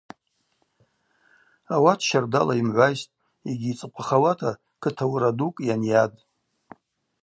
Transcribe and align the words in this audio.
Ауат 1.75 1.99
щардала 2.07 2.53
йымгӏвайстӏ 2.57 3.15
йгьи 3.51 3.69
йцӏыхъвахауата 3.73 4.51
кыт 4.81 4.97
ауыра 5.03 5.31
дукӏ 5.37 5.59
йанйатӏ. 5.67 6.19